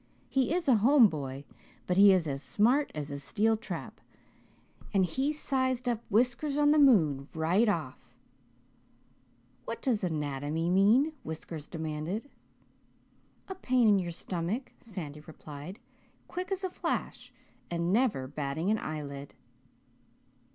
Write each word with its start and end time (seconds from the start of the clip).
He 0.29 0.51
is 0.51 0.67
a 0.67 0.77
Home 0.77 1.07
boy, 1.09 1.45
but 1.85 1.95
he 1.95 2.11
is 2.11 2.27
as 2.27 2.41
smart 2.41 2.91
as 2.95 3.11
a 3.11 3.19
steel 3.19 3.55
trap, 3.55 4.01
and 4.95 5.05
he 5.05 5.31
sized 5.31 5.87
up 5.87 6.01
Whiskers 6.09 6.57
on 6.57 6.71
the 6.71 6.79
moon 6.79 7.27
right 7.35 7.69
off. 7.69 7.99
'What 9.65 9.79
does 9.79 10.03
"anatomy" 10.03 10.71
mean?' 10.71 11.13
Whiskers 11.21 11.67
demanded. 11.67 12.31
'A 13.47 13.53
pain 13.53 13.87
in 13.87 13.99
your 13.99 14.09
stomach,' 14.09 14.71
Sandy 14.81 15.19
replied, 15.19 15.77
quick 16.27 16.51
as 16.51 16.63
a 16.63 16.71
flash 16.71 17.31
and 17.69 17.93
never 17.93 18.27
batting 18.27 18.71
an 18.71 18.79
eyelid. 18.79 19.35